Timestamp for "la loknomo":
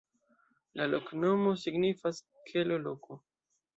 0.79-1.53